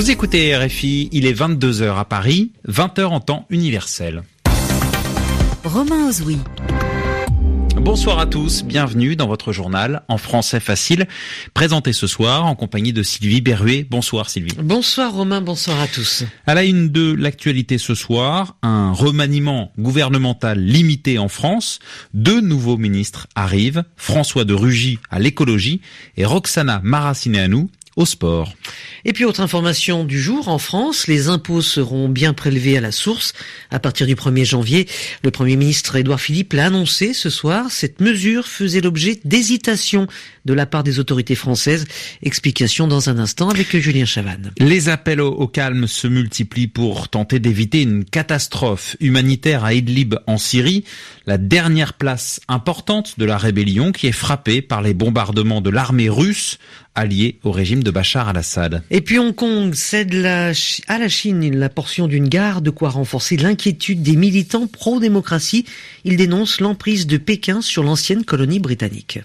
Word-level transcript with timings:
Vous 0.00 0.10
écoutez 0.10 0.56
RFI, 0.56 1.10
il 1.12 1.26
est 1.26 1.38
22h 1.38 1.98
à 1.98 2.06
Paris, 2.06 2.52
20h 2.66 3.04
en 3.04 3.20
temps 3.20 3.44
universel. 3.50 4.22
Romain 5.62 6.08
Ozoui. 6.08 6.38
Bonsoir 7.76 8.18
à 8.18 8.24
tous, 8.24 8.64
bienvenue 8.64 9.14
dans 9.14 9.26
votre 9.26 9.52
journal 9.52 10.02
en 10.08 10.16
français 10.16 10.58
facile, 10.58 11.06
présenté 11.52 11.92
ce 11.92 12.06
soir 12.06 12.46
en 12.46 12.54
compagnie 12.54 12.94
de 12.94 13.02
Sylvie 13.02 13.42
Berruet. 13.42 13.86
Bonsoir 13.90 14.30
Sylvie. 14.30 14.56
Bonsoir 14.62 15.12
Romain, 15.12 15.42
bonsoir 15.42 15.78
à 15.78 15.86
tous. 15.86 16.24
À 16.46 16.54
la 16.54 16.64
une 16.64 16.88
de 16.88 17.12
l'actualité 17.12 17.76
ce 17.76 17.94
soir, 17.94 18.56
un 18.62 18.92
remaniement 18.92 19.70
gouvernemental 19.78 20.58
limité 20.58 21.18
en 21.18 21.28
France. 21.28 21.78
Deux 22.14 22.40
nouveaux 22.40 22.78
ministres 22.78 23.26
arrivent, 23.34 23.84
François 23.96 24.46
de 24.46 24.54
Rugy 24.54 24.98
à 25.10 25.18
l'écologie 25.18 25.82
et 26.16 26.24
Roxana 26.24 26.80
Maracineanu 26.82 27.68
au 28.00 28.06
sport. 28.06 28.54
Et 29.04 29.12
puis 29.12 29.24
autre 29.24 29.40
information 29.40 30.04
du 30.04 30.20
jour, 30.20 30.48
en 30.48 30.58
France, 30.58 31.06
les 31.06 31.28
impôts 31.28 31.62
seront 31.62 32.08
bien 32.08 32.32
prélevés 32.32 32.76
à 32.76 32.80
la 32.80 32.92
source 32.92 33.32
à 33.70 33.78
partir 33.78 34.06
du 34.06 34.14
1er 34.14 34.44
janvier. 34.44 34.88
Le 35.22 35.30
Premier 35.30 35.56
ministre 35.56 35.96
Édouard 35.96 36.20
Philippe 36.20 36.52
l'a 36.52 36.66
annoncé 36.66 37.14
ce 37.14 37.30
soir. 37.30 37.70
Cette 37.70 38.00
mesure 38.00 38.46
faisait 38.46 38.80
l'objet 38.80 39.18
d'hésitation 39.24 40.06
de 40.44 40.52
la 40.54 40.66
part 40.66 40.82
des 40.82 40.98
autorités 40.98 41.34
françaises. 41.34 41.86
Explication 42.22 42.88
dans 42.88 43.08
un 43.08 43.18
instant 43.18 43.48
avec 43.48 43.76
Julien 43.76 44.04
Chavannes. 44.04 44.52
Les 44.58 44.88
appels 44.88 45.20
au, 45.20 45.46
calme 45.46 45.86
se 45.86 46.06
multiplient 46.06 46.68
pour 46.68 47.08
tenter 47.08 47.38
d'éviter 47.38 47.82
une 47.82 48.04
catastrophe 48.04 48.96
humanitaire 49.00 49.64
à 49.64 49.74
Idlib 49.74 50.14
en 50.26 50.38
Syrie, 50.38 50.84
la 51.26 51.38
dernière 51.38 51.94
place 51.94 52.40
importante 52.48 53.18
de 53.18 53.24
la 53.24 53.38
rébellion 53.38 53.92
qui 53.92 54.06
est 54.06 54.12
frappée 54.12 54.62
par 54.62 54.82
les 54.82 54.94
bombardements 54.94 55.60
de 55.60 55.70
l'armée 55.70 56.08
russe 56.08 56.58
alliée 56.94 57.38
au 57.44 57.52
régime 57.52 57.82
de 57.82 57.89
Bachar 57.90 58.28
al-Assad. 58.28 58.82
Et 58.90 59.00
puis 59.00 59.18
Hong 59.18 59.34
Kong 59.34 59.74
cède 59.74 60.14
à 60.24 60.98
la 60.98 61.08
Chine 61.08 61.58
la 61.58 61.68
portion 61.68 62.06
d'une 62.06 62.28
gare, 62.28 62.62
de 62.62 62.70
quoi 62.70 62.90
renforcer 62.90 63.36
l'inquiétude 63.36 64.02
des 64.02 64.16
militants 64.16 64.66
pro-démocratie. 64.66 65.64
Ils 66.04 66.16
dénoncent 66.16 66.60
l'emprise 66.60 67.06
de 67.06 67.16
Pékin 67.16 67.60
sur 67.62 67.82
l'ancienne 67.82 68.24
colonie 68.24 68.60
britannique. 68.60 69.20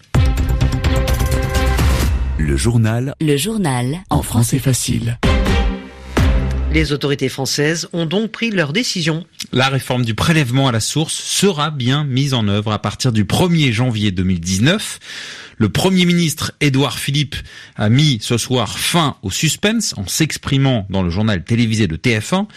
Le 2.37 2.57
journal. 2.57 3.15
Le 3.21 3.37
journal. 3.37 3.99
En 4.09 4.21
français 4.21 4.59
facile. 4.59 5.17
Les 6.75 6.91
autorités 6.91 7.29
françaises 7.29 7.87
ont 7.93 8.05
donc 8.05 8.31
pris 8.31 8.51
leur 8.51 8.73
décision. 8.73 9.25
La 9.53 9.69
réforme 9.69 10.03
du 10.03 10.13
prélèvement 10.13 10.67
à 10.67 10.73
la 10.73 10.81
source 10.81 11.13
sera 11.13 11.71
bien 11.71 12.03
mise 12.03 12.33
en 12.33 12.49
œuvre 12.49 12.73
à 12.73 12.79
partir 12.79 13.13
du 13.13 13.23
1er 13.23 13.71
janvier 13.71 14.11
2019. 14.11 14.99
Le 15.57 15.69
Premier 15.69 16.05
ministre 16.05 16.51
Édouard 16.59 16.99
Philippe 16.99 17.35
a 17.75 17.89
mis 17.89 18.19
ce 18.21 18.37
soir 18.37 18.77
fin 18.77 19.15
au 19.21 19.31
suspense 19.31 19.93
en 19.97 20.05
s'exprimant 20.05 20.85
dans 20.89 21.01
le 21.01 21.09
journal 21.09 21.43
télévisé 21.43 21.87
de 21.87 21.95
TF1. 21.95 22.47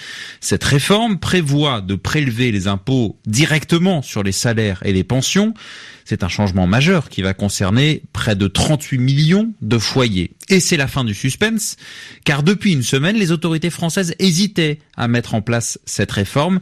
Cette 0.40 0.64
réforme 0.64 1.18
prévoit 1.18 1.80
de 1.80 1.94
prélever 1.94 2.50
les 2.50 2.66
impôts 2.66 3.16
directement 3.26 4.02
sur 4.02 4.22
les 4.24 4.32
salaires 4.32 4.80
et 4.84 4.92
les 4.92 5.04
pensions. 5.04 5.54
C'est 6.08 6.24
un 6.24 6.28
changement 6.28 6.66
majeur 6.66 7.10
qui 7.10 7.20
va 7.20 7.34
concerner 7.34 8.00
près 8.14 8.34
de 8.34 8.46
38 8.46 8.96
millions 8.96 9.52
de 9.60 9.76
foyers. 9.76 10.30
Et 10.48 10.58
c'est 10.58 10.78
la 10.78 10.86
fin 10.86 11.04
du 11.04 11.12
suspense, 11.12 11.76
car 12.24 12.42
depuis 12.42 12.72
une 12.72 12.82
semaine, 12.82 13.16
les 13.16 13.30
autorités 13.30 13.68
françaises 13.68 14.14
hésitaient 14.18 14.78
à 14.96 15.06
mettre 15.06 15.34
en 15.34 15.42
place 15.42 15.78
cette 15.84 16.10
réforme. 16.10 16.60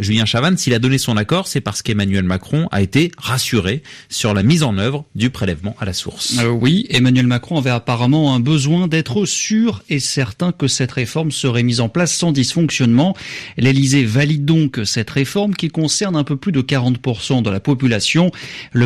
Julien 0.00 0.26
Chavannes, 0.26 0.58
s'il 0.58 0.74
a 0.74 0.78
donné 0.78 0.98
son 0.98 1.16
accord, 1.16 1.48
c'est 1.48 1.62
parce 1.62 1.80
qu'Emmanuel 1.80 2.22
Macron 2.22 2.68
a 2.70 2.82
été 2.82 3.10
rassuré 3.16 3.82
sur 4.10 4.34
la 4.34 4.42
mise 4.42 4.62
en 4.62 4.76
œuvre 4.76 5.06
du 5.14 5.30
prélèvement 5.30 5.74
à 5.80 5.86
la 5.86 5.94
source. 5.94 6.36
Euh, 6.38 6.48
oui, 6.48 6.86
Emmanuel 6.90 7.26
Macron 7.26 7.58
avait 7.58 7.70
apparemment 7.70 8.34
un 8.34 8.38
besoin 8.38 8.86
d'être 8.86 9.24
sûr 9.24 9.82
et 9.88 9.98
certain 9.98 10.52
que 10.52 10.68
cette 10.68 10.92
réforme 10.92 11.30
serait 11.32 11.62
mise 11.62 11.80
en 11.80 11.88
place 11.88 12.14
sans 12.14 12.32
dysfonctionnement. 12.32 13.16
L'Élysée 13.56 14.04
valide 14.04 14.44
donc 14.44 14.78
cette 14.84 15.10
réforme 15.10 15.54
qui 15.54 15.68
concerne 15.68 16.16
un 16.16 16.24
peu 16.24 16.36
plus 16.36 16.52
de 16.52 16.60
40% 16.60 17.42
de 17.42 17.50
la 17.50 17.60
population. 17.60 18.30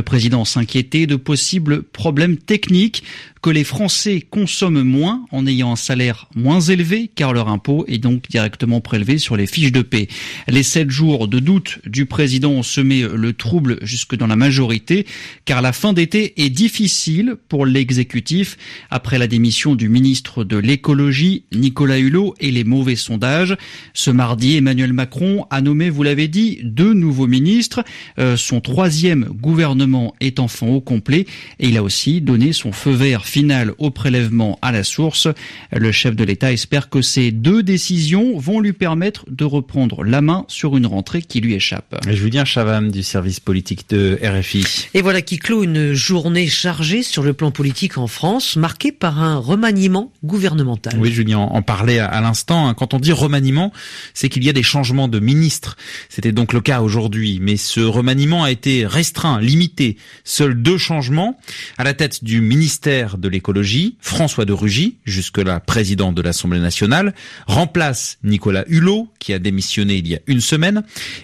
Président 0.03 0.45
s'inquiétait 0.45 1.07
de 1.07 1.17
possibles 1.17 1.83
problèmes 1.83 2.37
techniques 2.37 3.05
que 3.43 3.51
les 3.51 3.65
Français 3.65 4.21
consomment 4.21 4.85
moins 4.85 5.27
en 5.33 5.49
ayant 5.49 5.73
un 5.73 5.77
salaire 5.77 6.29
moins 6.37 6.61
élevé 6.61 7.11
car 7.13 7.33
leur 7.33 7.49
impôt 7.49 7.85
est 7.89 7.99
donc 7.99 8.31
directement 8.31 8.81
prélevé 8.81 9.19
sur 9.19 9.37
les 9.37 9.49
fiches 9.49 9.73
de 9.73 9.83
paix. 9.83 10.07
Les 10.47 10.63
sept 10.63 10.91
jours 10.91 11.27
de 11.27 11.41
doute 11.41 11.81
du 11.85 12.07
président 12.07 12.53
ont 12.53 12.63
semé 12.63 13.03
le 13.03 13.33
trouble 13.33 13.79
jusque 13.83 14.15
dans 14.15 14.29
la 14.29 14.37
majorité 14.37 15.07
car 15.45 15.61
la 15.61 15.73
fin 15.73 15.93
d'été 15.93 16.41
est 16.41 16.51
difficile 16.51 17.35
pour 17.49 17.67
l'exécutif 17.67 18.57
après 18.91 19.19
la 19.19 19.27
démission 19.27 19.75
du 19.75 19.89
ministre 19.89 20.45
de 20.45 20.57
l'écologie 20.57 21.45
Nicolas 21.53 21.99
Hulot 21.99 22.37
et 22.39 22.53
les 22.53 22.65
mauvais 22.65 22.97
sondages. 22.97 23.57
Ce 23.93 24.13
mardi, 24.13 24.57
Emmanuel 24.57 24.93
Macron 24.93 25.47
a 25.51 25.61
nommé, 25.61 25.91
vous 25.91 26.05
l'avez 26.05 26.29
dit, 26.29 26.61
deux 26.63 26.95
nouveaux 26.95 27.27
ministres. 27.27 27.83
Euh, 28.21 28.37
son 28.37 28.61
troisième 28.61 29.25
gouvernement 29.25 30.15
est 30.21 30.39
enfin 30.39 30.69
au 30.69 30.81
complet 30.81 31.27
et 31.59 31.69
il 31.69 31.77
a 31.77 31.83
aussi 31.83 32.21
donné 32.21 32.53
son 32.53 32.71
feu 32.71 32.93
vert 32.93 33.27
final 33.33 33.73
au 33.79 33.91
prélèvement 33.91 34.59
à 34.61 34.73
la 34.73 34.85
source. 34.85 35.27
Le 35.73 35.91
chef 35.91 36.15
de 36.15 36.23
l'État 36.23 36.53
espère 36.53 36.91
que 36.91 37.01
ces 37.01 37.31
deux 37.31 37.63
décisions 37.63 38.39
vont 38.39 38.61
lui 38.61 38.75
permettre 38.75 39.25
de 39.31 39.47
reprendre 39.47 40.05
la 40.05 40.21
main 40.21 40.45
sur 40.49 40.77
une 40.77 40.87
rentrée 40.87 41.23
qui 41.23 41.41
lui 41.41 41.55
échappe. 41.55 41.99
Julien 42.11 42.45
Chavam 42.45 42.91
du 42.91 43.03
service 43.03 43.41
politique 43.41 43.89
de 43.89 44.19
RFI. 44.23 44.89
Et 44.93 45.01
voilà 45.01 45.23
qui 45.23 45.39
clôt 45.39 45.63
une 45.63 45.95
journée 45.95 46.47
chargée 46.47 47.03
sur 47.03 47.23
le 47.23 47.33
plan 47.33 47.51
politique 47.51 47.97
en 47.97 48.07
France, 48.07 48.57
marquée 48.57 48.93
par 48.93 49.23
un 49.23 49.39
remaniement 49.39 50.13
gouvernemental. 50.23 50.99
Oui, 50.99 51.11
Julien 51.11 51.39
en 51.39 51.63
parlait 51.63 52.01
à 52.01 52.21
l'instant. 52.21 52.69
Hein. 52.69 52.75
Quand 52.75 52.93
on 52.93 52.99
dit 52.99 53.13
remaniement, 53.13 53.73
c'est 54.13 54.29
qu'il 54.29 54.45
y 54.45 54.51
a 54.51 54.53
des 54.53 54.63
changements 54.63 55.09
de 55.09 55.21
ministres. 55.21 55.79
C'était 56.11 56.33
donc 56.33 56.53
le 56.53 56.61
cas 56.61 56.83
aujourd'hui, 56.83 57.39
mais 57.41 57.57
ce 57.57 57.81
remaniement 57.81 58.45
a 58.45 58.51
été 58.51 58.85
restreint, 58.85 59.41
limité. 59.41 59.97
Seuls 60.23 60.61
deux 60.61 60.77
changements 60.77 61.39
à 61.79 61.85
la 61.85 61.95
tête 61.95 62.23
du 62.23 62.43
ministère 62.43 63.17
de 63.23 63.29
l'écologie, 63.31 63.97
François 64.01 64.45
de 64.45 64.53
Rugy, 64.53 64.99
jusque-là 65.07 65.61
président 65.61 66.13
de 66.13 66.21
l'Assemblée 66.21 66.61
nationale, 66.61 67.15
remplace 67.47 68.19
Nicolas 68.23 68.65
Hulot, 68.69 69.09
qui 69.19 69.33
a 69.33 69.39
démissionné 69.39 69.95
il 69.95 70.09
y 70.09 70.15
a 70.15 70.21
une 70.27 70.43
semaine, 70.43 70.83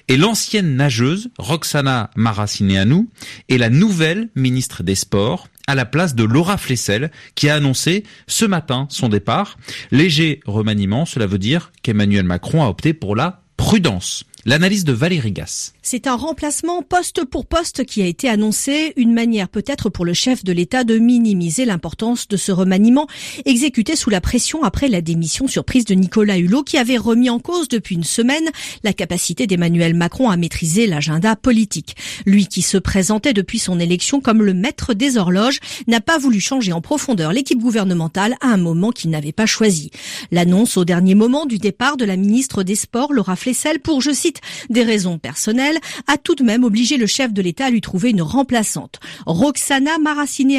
et 0.09 0.17
l'ancienne 0.17 0.77
nageuse 0.77 1.29
Roxana 1.39 2.11
Maracineanu 2.17 3.09
est 3.51 3.59
la 3.59 3.69
nouvelle 3.69 4.31
ministre 4.35 4.83
des 4.83 4.95
Sports 4.95 5.49
à 5.67 5.75
la 5.75 5.85
place 5.85 6.15
de 6.15 6.25
Laura 6.25 6.57
Flessel, 6.57 7.11
qui 7.35 7.51
a 7.51 7.57
annoncé 7.57 8.05
ce 8.27 8.47
matin 8.47 8.87
son 8.89 9.11
départ. 9.11 9.59
Léger 9.91 10.41
remaniement, 10.47 11.05
cela 11.05 11.27
veut 11.27 11.39
dire 11.39 11.73
qu'Emmanuel 11.83 12.25
Macron 12.25 12.63
a 12.63 12.69
opté 12.69 12.95
pour 12.95 13.15
la 13.15 13.43
prudence. 13.59 14.25
L'analyse 14.45 14.85
de 14.85 14.93
Valérie 14.93 15.33
Gasse. 15.33 15.75
C'est 15.83 16.07
un 16.07 16.15
remplacement 16.15 16.83
poste 16.83 17.25
pour 17.25 17.45
poste 17.45 17.85
qui 17.85 18.03
a 18.03 18.07
été 18.07 18.29
annoncé, 18.29 18.93
une 18.97 19.13
manière 19.13 19.49
peut-être 19.49 19.91
pour 19.91 20.05
le 20.05 20.15
chef 20.15 20.45
de 20.45 20.53
l'État 20.53 20.85
de 20.85 20.97
minimiser 20.99 21.65
l'importance 21.65 22.29
de 22.29 22.37
ce 22.37 22.53
remaniement 22.53 23.09
exécuté 23.47 23.97
sous 23.97 24.11
la 24.11 24.21
pression 24.21 24.63
après 24.63 24.89
la 24.89 25.01
démission 25.01 25.49
surprise 25.49 25.87
de 25.87 25.95
Nicolas 25.95 26.39
Hulot 26.39 26.63
qui 26.63 26.79
avait 26.79 26.99
remis 26.99 27.31
en 27.31 27.41
cause 27.41 27.69
depuis 27.69 27.97
une 27.97 28.05
semaine 28.05 28.49
la 28.85 28.93
capacité 28.93 29.49
d'Emmanuel 29.49 29.95
Macron 29.95 30.31
à 30.31 30.37
maîtriser 30.37 30.87
l'agenda 30.87 31.35
politique. 31.35 31.97
Lui 32.25 32.47
qui 32.47 32.63
se 32.63 32.79
présentait 32.79 33.33
depuis 33.33 33.59
son 33.59 33.81
élection 33.81 34.21
comme 34.21 34.43
le 34.43 34.55
maître 34.55 34.95
des 34.95 35.19
horloges 35.19 35.59
n'a 35.89 36.01
pas 36.01 36.19
voulu 36.19 36.39
changer 36.39 36.73
en 36.73 36.81
profondeur 36.81 37.33
l'équipe 37.33 37.59
gouvernementale 37.59 38.37
à 38.41 38.49
un 38.49 38.57
moment 38.57 38.93
qu'il 38.93 39.11
n'avait 39.11 39.33
pas 39.33 39.47
choisi. 39.47 39.91
L'annonce 40.31 40.77
au 40.77 40.85
dernier 40.85 41.17
moment 41.17 41.45
du 41.45 41.59
départ 41.59 41.97
de 41.97 42.05
la 42.05 42.17
ministre 42.17 42.63
des 42.63 42.77
Sports, 42.77 43.13
Laura 43.13 43.35
Flessel, 43.35 43.81
pour, 43.81 44.01
je 44.01 44.13
cite, 44.13 44.28
des 44.71 44.83
raisons 44.83 45.19
personnelles, 45.19 45.79
a 46.07 46.17
tout 46.17 46.35
de 46.35 46.43
même 46.43 46.65
obligé 46.65 46.97
le 46.97 47.07
chef 47.07 47.33
de 47.33 47.43
l'État 47.43 47.67
à 47.67 47.71
lui 47.71 47.81
trouver 47.81 48.11
une 48.11 48.23
remplaçante. 48.23 49.01
Roxana 49.27 49.97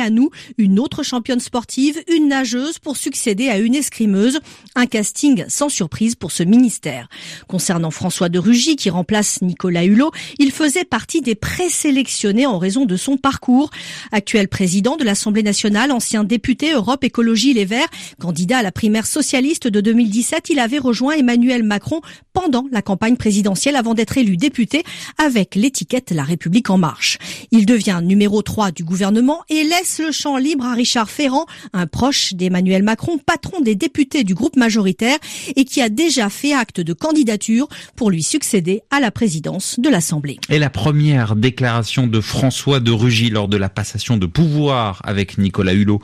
nous, 0.10 0.30
une 0.58 0.80
autre 0.80 1.04
championne 1.04 1.40
sportive, 1.40 2.02
une 2.08 2.28
nageuse 2.30 2.80
pour 2.80 2.98
succéder 2.98 3.50
à 3.50 3.58
une 3.58 3.76
escrimeuse. 3.76 4.40
Un 4.76 4.86
casting 4.86 5.46
sans 5.48 5.70
surprise 5.70 6.16
pour 6.16 6.32
ce 6.32 6.44
ministère. 6.44 7.10
Concernant 7.48 7.92
François 7.92 8.30
de 8.30 8.40
Rugy 8.40 8.76
qui 8.76 8.90
remplace 8.90 9.42
Nicolas 9.42 9.84
Hulot, 9.84 10.12
il 10.38 10.52
faisait 10.52 10.86
partie 10.86 11.22
des 11.22 11.36
présélectionnés 11.36 12.46
en 12.46 12.58
raison 12.58 12.86
de 12.86 12.96
son 12.96 13.18
parcours. 13.18 13.70
Actuel 14.12 14.48
président 14.48 14.96
de 14.96 15.04
l'Assemblée 15.04 15.44
nationale, 15.44 15.92
ancien 15.92 16.24
député 16.24 16.74
Europe 16.74 17.04
Écologie 17.04 17.54
Les 17.54 17.66
Verts, 17.66 17.90
candidat 18.20 18.60
à 18.60 18.64
la 18.64 18.72
primaire 18.72 19.06
socialiste 19.06 19.68
de 19.68 19.82
2017, 19.82 20.50
il 20.50 20.60
avait 20.60 20.78
rejoint 20.78 21.14
Emmanuel 21.14 21.64
Macron 21.64 22.02
pendant 22.34 22.66
la 22.72 22.82
campagne 22.82 23.18
présidentielle 23.18 23.59
présidentielle 23.60 23.76
avant 23.76 23.94
d'être 23.94 24.18
élu 24.18 24.38
député 24.38 24.84
avec 25.18 25.56
l'étiquette 25.56 26.12
La 26.12 26.24
République 26.24 26.70
en 26.70 26.78
marche. 26.78 27.18
Il 27.52 27.66
devient 27.66 28.00
numéro 28.02 28.42
3 28.42 28.72
du 28.72 28.86
gouvernement 28.86 29.44
et 29.50 29.64
laisse 29.64 30.00
le 30.00 30.14
champ 30.14 30.38
libre 30.38 30.66
à 30.66 30.76
Richard 30.76 31.10
Ferrand, 31.10 31.46
un 31.74 31.86
proche 31.86 32.34
d'Emmanuel 32.34 32.84
Macron, 32.84 33.18
patron 33.18 33.60
des 33.60 33.76
députés 33.76 34.24
du 34.24 34.34
groupe 34.34 34.56
majoritaire 34.56 35.18
et 35.58 35.66
qui 35.66 35.82
a 35.82 35.90
déjà 35.90 36.30
fait 36.30 36.54
acte 36.54 36.80
de 36.80 36.94
candidature 36.94 37.68
pour 37.98 38.12
lui 38.12 38.24
succéder 38.24 38.82
à 38.92 39.02
la 39.02 39.12
présidence 39.12 39.78
de 39.78 39.90
l'Assemblée. 39.90 40.40
Et 40.50 40.60
la 40.60 40.70
première 40.70 41.36
déclaration 41.36 42.08
de 42.08 42.22
François 42.22 42.80
de 42.80 42.92
Rugy 42.92 43.30
lors 43.30 43.50
de 43.50 43.58
la 43.58 43.68
passation 43.68 44.16
de 44.16 44.26
pouvoir 44.26 45.02
avec 45.04 45.38
Nicolas 45.38 45.74
Hulot. 45.74 46.02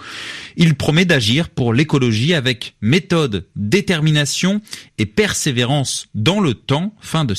Il 0.58 0.76
promet 0.76 1.06
d'agir 1.06 1.48
pour 1.48 1.74
l'écologie 1.74 2.34
avec 2.34 2.76
méthode, 2.82 3.48
détermination 3.56 4.62
et 4.98 5.06
persévérance 5.06 6.08
dans 6.16 6.42
le 6.42 6.54
temps. 6.54 6.94
Fin 7.00 7.24
de 7.24 7.34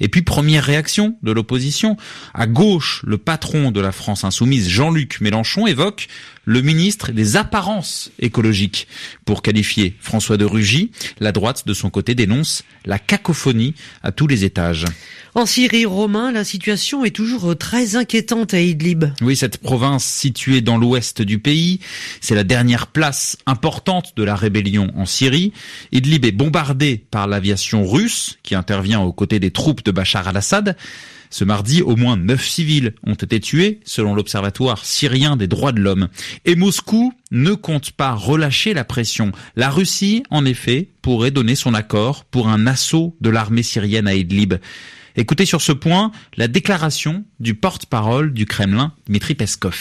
Et 0.00 0.08
puis 0.08 0.22
première 0.22 0.64
réaction 0.64 1.16
de 1.22 1.32
l'opposition. 1.32 1.96
À 2.34 2.46
gauche, 2.46 3.02
le 3.06 3.18
patron 3.18 3.70
de 3.70 3.80
la 3.80 3.92
France 3.92 4.24
insoumise, 4.24 4.68
Jean-Luc 4.68 5.20
Mélenchon, 5.20 5.66
évoque 5.66 6.08
le 6.44 6.62
ministre 6.62 7.12
des 7.12 7.36
apparences 7.36 8.10
écologiques. 8.18 8.88
Pour 9.24 9.42
qualifier 9.42 9.96
François 10.00 10.36
de 10.36 10.44
Rugy, 10.44 10.90
la 11.20 11.32
droite, 11.32 11.66
de 11.66 11.74
son 11.74 11.90
côté, 11.90 12.14
dénonce 12.14 12.64
la 12.84 12.98
cacophonie 12.98 13.74
à 14.02 14.10
tous 14.12 14.26
les 14.26 14.44
étages. 14.44 14.86
En 15.36 15.46
Syrie, 15.46 15.86
Romain, 15.86 16.32
la 16.32 16.42
situation 16.42 17.04
est 17.04 17.14
toujours 17.14 17.56
très 17.56 17.94
inquiétante 17.94 18.52
à 18.52 18.60
Idlib. 18.60 19.04
Oui, 19.20 19.36
cette 19.36 19.58
province 19.58 20.04
située 20.04 20.60
dans 20.60 20.76
l'ouest 20.76 21.22
du 21.22 21.38
pays, 21.38 21.78
c'est 22.20 22.34
la 22.34 22.42
dernière 22.42 22.88
place 22.88 23.36
importante 23.46 24.14
de 24.16 24.24
la 24.24 24.34
rébellion 24.34 24.90
en 24.96 25.06
Syrie. 25.06 25.52
Idlib 25.92 26.24
est 26.24 26.32
bombardé 26.32 27.04
par 27.12 27.28
l'aviation 27.28 27.86
russe 27.86 28.38
qui 28.42 28.56
intervient 28.56 29.02
aux 29.02 29.12
côtés 29.12 29.38
des 29.38 29.52
troupes 29.52 29.84
de 29.84 29.92
Bachar 29.92 30.26
al-Assad. 30.26 30.76
Ce 31.32 31.44
mardi, 31.44 31.80
au 31.80 31.94
moins 31.94 32.16
neuf 32.16 32.48
civils 32.48 32.92
ont 33.06 33.14
été 33.14 33.38
tués, 33.38 33.78
selon 33.84 34.16
l'Observatoire 34.16 34.84
syrien 34.84 35.36
des 35.36 35.46
droits 35.46 35.70
de 35.70 35.80
l'homme. 35.80 36.08
Et 36.44 36.56
Moscou 36.56 37.12
ne 37.30 37.54
compte 37.54 37.92
pas 37.92 38.14
relâcher 38.14 38.74
la 38.74 38.82
pression. 38.82 39.30
La 39.54 39.70
Russie, 39.70 40.24
en 40.30 40.44
effet, 40.44 40.88
pourrait 41.02 41.30
donner 41.30 41.54
son 41.54 41.74
accord 41.74 42.24
pour 42.24 42.48
un 42.48 42.66
assaut 42.66 43.16
de 43.20 43.30
l'armée 43.30 43.62
syrienne 43.62 44.08
à 44.08 44.14
Idlib. 44.14 44.54
Écoutez 45.16 45.44
sur 45.44 45.60
ce 45.60 45.72
point 45.72 46.12
la 46.36 46.46
déclaration 46.46 47.24
du 47.40 47.54
porte-parole 47.54 48.32
du 48.32 48.46
Kremlin, 48.46 48.92
Dmitri 49.06 49.34
Peskov. 49.34 49.76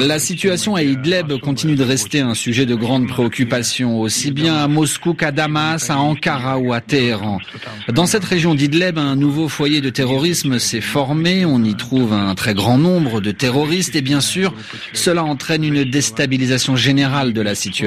La 0.00 0.18
situation 0.18 0.74
à 0.74 0.82
Idlib 0.82 1.38
continue 1.40 1.76
de 1.76 1.82
rester 1.82 2.20
un 2.20 2.34
sujet 2.34 2.66
de 2.66 2.74
grande 2.74 3.08
préoccupation, 3.08 4.00
aussi 4.00 4.32
bien 4.32 4.54
à 4.54 4.68
Moscou 4.68 5.14
qu'à 5.14 5.32
Damas, 5.32 5.88
à 5.88 5.96
Ankara 5.96 6.58
ou 6.58 6.72
à 6.72 6.80
Téhéran. 6.80 7.40
Dans 7.88 8.06
cette 8.06 8.24
région 8.24 8.54
d'Idlib, 8.54 8.98
un 8.98 9.16
nouveau 9.16 9.48
foyer 9.48 9.80
de 9.80 9.90
terrorisme 9.90 10.58
s'est 10.58 10.80
formé, 10.80 11.44
on 11.46 11.64
y 11.64 11.74
trouve 11.74 12.12
un 12.12 12.34
très 12.34 12.54
grand 12.54 12.78
nombre 12.78 13.20
de 13.20 13.30
terroristes 13.30 13.96
et 13.96 14.02
bien 14.02 14.20
sûr, 14.20 14.52
cela 14.92 15.24
entraîne 15.24 15.64
une 15.64 15.84
déstabilisation 15.84 16.76
générale 16.76 17.32
de 17.32 17.40
la 17.40 17.54
situation. 17.54 17.83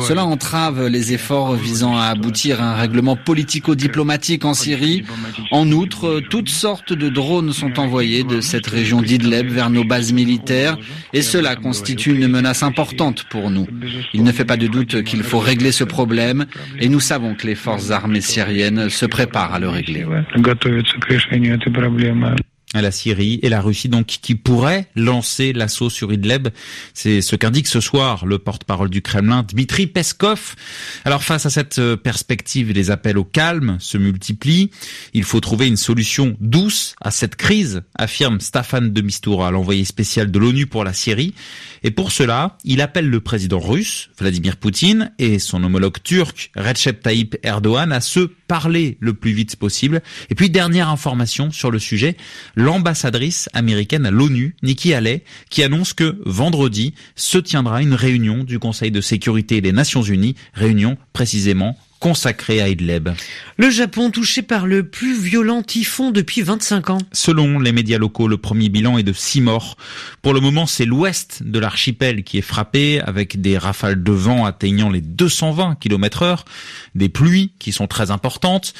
Cela 0.00 0.24
entrave 0.24 0.86
les 0.88 1.12
efforts 1.12 1.54
visant 1.54 1.96
à 1.96 2.04
aboutir 2.04 2.62
à 2.62 2.72
un 2.72 2.74
règlement 2.74 3.16
politico-diplomatique 3.16 4.44
en 4.44 4.54
Syrie. 4.54 5.04
En 5.50 5.70
outre, 5.72 6.20
toutes 6.30 6.48
sortes 6.48 6.92
de 6.92 7.08
drones 7.08 7.52
sont 7.52 7.78
envoyés 7.78 8.24
de 8.24 8.40
cette 8.40 8.66
région 8.66 9.02
d'Idleb 9.02 9.48
vers 9.48 9.70
nos 9.70 9.84
bases 9.84 10.12
militaires 10.12 10.76
et 11.12 11.22
cela 11.22 11.56
constitue 11.56 12.14
une 12.14 12.28
menace 12.28 12.62
importante 12.62 13.24
pour 13.30 13.50
nous. 13.50 13.66
Il 14.12 14.22
ne 14.22 14.32
fait 14.32 14.44
pas 14.44 14.56
de 14.56 14.66
doute 14.66 15.02
qu'il 15.04 15.22
faut 15.22 15.38
régler 15.38 15.72
ce 15.72 15.84
problème 15.84 16.46
et 16.78 16.88
nous 16.88 17.00
savons 17.00 17.34
que 17.34 17.46
les 17.46 17.54
forces 17.54 17.90
armées 17.90 18.20
syriennes 18.20 18.88
se 18.88 19.06
préparent 19.06 19.54
à 19.54 19.58
le 19.58 19.68
régler 19.68 20.04
la 22.74 22.90
Syrie 22.90 23.38
et 23.42 23.48
la 23.48 23.60
Russie 23.60 23.88
donc 23.88 24.06
qui 24.06 24.34
pourraient 24.34 24.88
lancer 24.94 25.52
l'assaut 25.52 25.90
sur 25.90 26.12
Idlib. 26.12 26.48
C'est 26.94 27.20
ce 27.22 27.36
qu'indique 27.36 27.66
ce 27.66 27.80
soir 27.80 28.26
le 28.26 28.38
porte-parole 28.38 28.90
du 28.90 29.02
Kremlin, 29.02 29.42
Dmitri 29.42 29.86
Peskov. 29.86 30.54
Alors 31.04 31.22
face 31.22 31.46
à 31.46 31.50
cette 31.50 31.78
euh, 31.78 31.96
perspective, 31.96 32.72
les 32.72 32.90
appels 32.90 33.18
au 33.18 33.24
calme 33.24 33.78
se 33.80 33.96
multiplient. 33.96 34.70
Il 35.14 35.24
faut 35.24 35.40
trouver 35.40 35.66
une 35.66 35.76
solution 35.76 36.36
douce 36.40 36.94
à 37.00 37.10
cette 37.10 37.36
crise, 37.36 37.82
affirme 37.96 38.40
Staffan 38.40 38.92
de 38.92 39.00
Mistura, 39.00 39.50
l'envoyé 39.50 39.84
spécial 39.84 40.30
de 40.30 40.38
l'ONU 40.38 40.66
pour 40.66 40.84
la 40.84 40.92
Syrie. 40.92 41.34
Et 41.82 41.90
pour 41.90 42.12
cela, 42.12 42.56
il 42.64 42.80
appelle 42.80 43.08
le 43.08 43.20
président 43.20 43.60
russe, 43.60 44.10
Vladimir 44.18 44.56
Poutine, 44.56 45.12
et 45.18 45.38
son 45.38 45.62
homologue 45.62 46.02
turc, 46.02 46.50
Recep 46.56 47.00
Tayyip 47.00 47.36
Erdogan, 47.42 47.92
à 47.92 48.00
se 48.00 48.20
parler 48.48 48.96
le 49.00 49.14
plus 49.14 49.32
vite 49.32 49.56
possible. 49.56 50.02
Et 50.30 50.34
puis, 50.34 50.50
dernière 50.50 50.88
information 50.88 51.50
sur 51.50 51.70
le 51.70 51.78
sujet, 51.78 52.16
l'ambassadrice 52.58 53.48
américaine 53.52 54.04
à 54.04 54.10
l'ONU, 54.10 54.56
Nikki 54.64 54.92
Haley, 54.92 55.22
qui 55.48 55.62
annonce 55.62 55.92
que 55.92 56.20
vendredi 56.26 56.92
se 57.14 57.38
tiendra 57.38 57.82
une 57.82 57.94
réunion 57.94 58.42
du 58.42 58.58
Conseil 58.58 58.90
de 58.90 59.00
sécurité 59.00 59.60
des 59.60 59.70
Nations 59.70 60.02
Unies, 60.02 60.34
réunion 60.54 60.98
précisément 61.12 61.76
consacré 61.98 62.60
à 62.60 62.68
Idlib. 62.68 63.08
Le 63.56 63.70
Japon 63.70 64.10
touché 64.10 64.42
par 64.42 64.66
le 64.66 64.88
plus 64.88 65.18
violent 65.18 65.62
typhon 65.62 66.10
depuis 66.10 66.42
25 66.42 66.90
ans. 66.90 66.98
Selon 67.12 67.58
les 67.58 67.72
médias 67.72 67.98
locaux, 67.98 68.28
le 68.28 68.36
premier 68.36 68.68
bilan 68.68 68.98
est 68.98 69.02
de 69.02 69.12
6 69.12 69.40
morts. 69.40 69.76
Pour 70.22 70.32
le 70.32 70.40
moment, 70.40 70.66
c'est 70.66 70.84
l'ouest 70.84 71.42
de 71.42 71.58
l'archipel 71.58 72.22
qui 72.22 72.38
est 72.38 72.42
frappé 72.42 73.00
avec 73.00 73.40
des 73.40 73.58
rafales 73.58 74.02
de 74.02 74.12
vent 74.12 74.44
atteignant 74.44 74.90
les 74.90 75.00
220 75.00 75.76
km 75.80 76.22
heure, 76.22 76.44
des 76.94 77.08
pluies 77.08 77.52
qui 77.58 77.72
sont 77.72 77.86
très 77.86 78.10
importantes. 78.10 78.74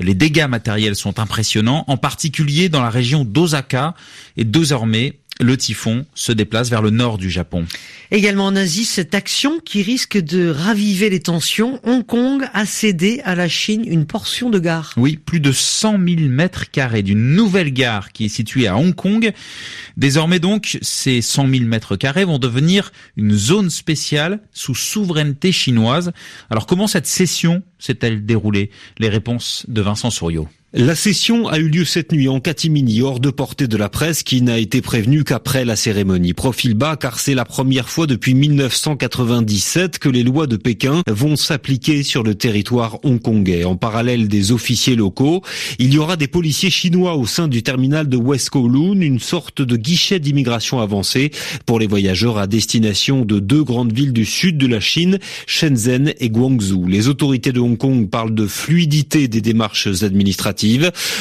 Les 0.00 0.14
dégâts 0.14 0.48
matériels 0.48 0.96
sont 0.96 1.20
impressionnants, 1.20 1.84
en 1.86 1.96
particulier 1.96 2.68
dans 2.68 2.82
la 2.82 2.90
région 2.90 3.24
d'Osaka 3.24 3.94
et 4.36 4.44
désormais 4.44 5.18
le 5.40 5.56
typhon 5.56 6.06
se 6.14 6.32
déplace 6.32 6.70
vers 6.70 6.82
le 6.82 6.90
nord 6.90 7.18
du 7.18 7.30
Japon. 7.30 7.66
Également 8.10 8.46
en 8.46 8.56
Asie, 8.56 8.84
cette 8.84 9.14
action 9.14 9.58
qui 9.58 9.82
risque 9.82 10.16
de 10.16 10.48
raviver 10.48 11.10
les 11.10 11.20
tensions, 11.20 11.80
Hong 11.82 12.04
Kong 12.04 12.44
a 12.52 12.66
cédé 12.66 13.20
à 13.24 13.34
la 13.34 13.48
Chine 13.48 13.82
une 13.86 14.06
portion 14.06 14.50
de 14.50 14.58
gare. 14.58 14.92
Oui, 14.96 15.16
plus 15.16 15.40
de 15.40 15.50
100 15.50 15.92
000 15.92 16.20
mètres 16.28 16.70
carrés 16.70 17.02
d'une 17.02 17.34
nouvelle 17.34 17.72
gare 17.72 18.12
qui 18.12 18.26
est 18.26 18.28
située 18.28 18.68
à 18.68 18.76
Hong 18.76 18.94
Kong. 18.94 19.32
Désormais 19.96 20.38
donc, 20.38 20.78
ces 20.82 21.22
100 21.22 21.48
000 21.48 21.64
mètres 21.64 21.96
carrés 21.96 22.24
vont 22.24 22.38
devenir 22.38 22.92
une 23.16 23.32
zone 23.32 23.70
spéciale 23.70 24.40
sous 24.52 24.74
souveraineté 24.74 25.50
chinoise. 25.50 26.12
Alors 26.50 26.66
comment 26.66 26.86
cette 26.86 27.06
cession 27.06 27.62
s'est-elle 27.78 28.24
déroulée? 28.24 28.70
Les 28.98 29.08
réponses 29.08 29.64
de 29.68 29.80
Vincent 29.80 30.10
Souriau. 30.10 30.48
La 30.76 30.96
session 30.96 31.46
a 31.46 31.60
eu 31.60 31.68
lieu 31.68 31.84
cette 31.84 32.10
nuit 32.10 32.26
en 32.26 32.40
catimini, 32.40 33.00
hors 33.00 33.20
de 33.20 33.30
portée 33.30 33.68
de 33.68 33.76
la 33.76 33.88
presse 33.88 34.24
qui 34.24 34.42
n'a 34.42 34.58
été 34.58 34.82
prévenue 34.82 35.22
qu'après 35.22 35.64
la 35.64 35.76
cérémonie. 35.76 36.32
Profil 36.32 36.74
bas 36.74 36.96
car 36.96 37.20
c'est 37.20 37.34
la 37.34 37.44
première 37.44 37.88
fois 37.88 38.08
depuis 38.08 38.34
1997 38.34 40.00
que 40.00 40.08
les 40.08 40.24
lois 40.24 40.48
de 40.48 40.56
Pékin 40.56 41.04
vont 41.06 41.36
s'appliquer 41.36 42.02
sur 42.02 42.24
le 42.24 42.34
territoire 42.34 42.98
hongkongais. 43.04 43.62
En 43.62 43.76
parallèle 43.76 44.26
des 44.26 44.50
officiers 44.50 44.96
locaux, 44.96 45.42
il 45.78 45.94
y 45.94 45.98
aura 45.98 46.16
des 46.16 46.26
policiers 46.26 46.70
chinois 46.70 47.14
au 47.14 47.24
sein 47.24 47.46
du 47.46 47.62
terminal 47.62 48.08
de 48.08 48.16
West 48.16 48.50
Kowloon, 48.50 49.00
une 49.00 49.20
sorte 49.20 49.62
de 49.62 49.76
guichet 49.76 50.18
d'immigration 50.18 50.80
avancée 50.80 51.30
pour 51.66 51.78
les 51.78 51.86
voyageurs 51.86 52.38
à 52.38 52.48
destination 52.48 53.24
de 53.24 53.38
deux 53.38 53.62
grandes 53.62 53.92
villes 53.92 54.12
du 54.12 54.24
sud 54.24 54.58
de 54.58 54.66
la 54.66 54.80
Chine, 54.80 55.20
Shenzhen 55.46 56.14
et 56.18 56.30
Guangzhou. 56.30 56.88
Les 56.88 57.06
autorités 57.06 57.52
de 57.52 57.60
Hong 57.60 57.78
Kong 57.78 58.10
parlent 58.10 58.34
de 58.34 58.48
fluidité 58.48 59.28
des 59.28 59.40
démarches 59.40 60.02
administratives 60.02 60.63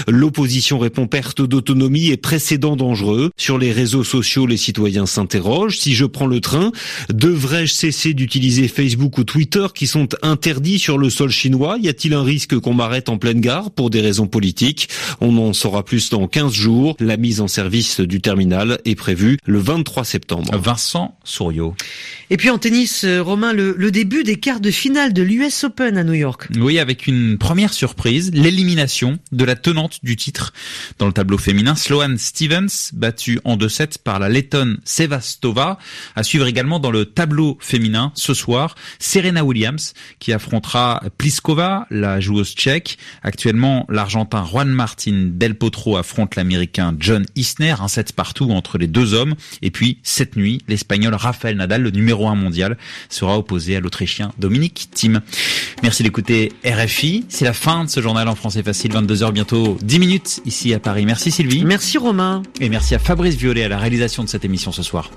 L'opposition 0.07 0.79
répond 0.79 1.07
perte 1.07 1.41
d'autonomie 1.41 2.09
et 2.09 2.17
précédent 2.17 2.75
dangereux. 2.75 3.31
Sur 3.37 3.57
les 3.57 3.71
réseaux 3.71 4.03
sociaux, 4.03 4.45
les 4.45 4.57
citoyens 4.57 5.05
s'interrogent. 5.05 5.77
Si 5.77 5.93
je 5.93 6.05
prends 6.05 6.27
le 6.27 6.39
train, 6.39 6.71
devrais-je 7.13 7.73
cesser 7.73 8.13
d'utiliser 8.13 8.67
Facebook 8.67 9.17
ou 9.17 9.23
Twitter 9.23 9.67
qui 9.73 9.87
sont 9.87 10.07
interdits 10.21 10.79
sur 10.79 10.97
le 10.97 11.09
sol 11.09 11.29
chinois? 11.29 11.77
Y 11.81 11.89
a-t-il 11.89 12.13
un 12.13 12.23
risque 12.23 12.57
qu'on 12.59 12.73
m'arrête 12.73 13.09
en 13.09 13.17
pleine 13.17 13.41
gare 13.41 13.71
pour 13.71 13.89
des 13.89 14.01
raisons 14.01 14.27
politiques? 14.27 14.89
On 15.21 15.37
en 15.37 15.53
saura 15.53 15.83
plus 15.83 16.09
dans 16.09 16.27
15 16.27 16.53
jours. 16.53 16.95
La 16.99 17.17
mise 17.17 17.41
en 17.41 17.47
service 17.47 17.99
du 17.99 18.21
terminal 18.21 18.79
est 18.85 18.95
prévue 18.95 19.37
le 19.45 19.59
23 19.59 20.03
septembre. 20.03 20.57
Vincent 20.57 21.17
Souriau. 21.23 21.75
Et 22.29 22.37
puis 22.37 22.49
en 22.49 22.57
tennis, 22.57 23.03
euh, 23.03 23.21
Romain, 23.21 23.53
le, 23.53 23.75
le 23.77 23.91
début 23.91 24.23
des 24.23 24.37
quarts 24.37 24.59
de 24.59 24.71
finale 24.71 25.13
de 25.13 25.21
l'US 25.21 25.63
Open 25.63 25.97
à 25.97 26.03
New 26.03 26.13
York. 26.13 26.47
Oui, 26.59 26.79
avec 26.79 27.07
une 27.07 27.37
première 27.37 27.73
surprise, 27.73 28.31
l'élimination 28.33 29.19
de 29.33 29.45
la 29.45 29.55
tenante 29.55 29.99
du 30.03 30.15
titre 30.15 30.53
dans 30.99 31.07
le 31.07 31.13
tableau 31.13 31.37
féminin, 31.37 31.75
Sloane 31.75 32.17
Stevens, 32.17 32.91
battue 32.93 33.39
en 33.43 33.57
2-7 33.57 33.97
par 34.03 34.19
la 34.19 34.29
lettonne 34.29 34.79
Sevastova. 34.85 35.77
À 36.15 36.23
suivre 36.23 36.47
également 36.47 36.79
dans 36.79 36.91
le 36.91 37.05
tableau 37.05 37.57
féminin 37.59 38.11
ce 38.15 38.33
soir, 38.33 38.75
Serena 38.99 39.43
Williams 39.43 39.93
qui 40.19 40.33
affrontera 40.33 41.03
Pliskova, 41.17 41.87
la 41.89 42.19
joueuse 42.19 42.53
tchèque. 42.53 42.97
Actuellement, 43.23 43.85
l'Argentin 43.89 44.45
Juan 44.45 44.69
Martin 44.69 45.29
Del 45.31 45.55
Potro 45.55 45.97
affronte 45.97 46.35
l'Américain 46.35 46.95
John 46.99 47.25
Isner, 47.35 47.75
un 47.79 47.87
set 47.87 48.13
partout 48.13 48.51
entre 48.51 48.77
les 48.77 48.87
deux 48.87 49.13
hommes. 49.13 49.35
Et 49.61 49.71
puis, 49.71 49.99
cette 50.03 50.35
nuit, 50.35 50.61
l'Espagnol 50.67 51.15
Rafael 51.15 51.55
Nadal, 51.55 51.81
le 51.81 51.91
numéro 51.91 52.27
1 52.27 52.35
mondial, 52.35 52.77
sera 53.09 53.37
opposé 53.37 53.75
à 53.75 53.79
l'Autrichien 53.79 54.31
Dominique 54.37 54.89
Thiem. 54.93 55.21
Merci 55.81 56.03
d'écouter 56.03 56.51
RFI. 56.65 57.25
C'est 57.29 57.45
la 57.45 57.53
fin 57.53 57.85
de 57.85 57.89
ce 57.89 58.01
journal 58.01 58.27
en 58.27 58.35
français 58.35 58.63
facile, 58.63 58.91
22h 58.91 59.31
bientôt 59.31 59.77
10 59.81 59.99
minutes 59.99 60.41
ici 60.45 60.73
à 60.73 60.79
Paris. 60.79 61.05
Merci 61.05 61.31
Sylvie. 61.31 61.63
Merci 61.65 61.97
Romain. 61.97 62.43
Et 62.59 62.69
merci 62.69 62.95
à 62.95 62.99
Fabrice 62.99 63.35
Violet 63.35 63.63
à 63.63 63.69
la 63.69 63.77
réalisation 63.77 64.23
de 64.23 64.29
cette 64.29 64.45
émission 64.45 64.71
ce 64.71 64.83
soir. 64.83 65.09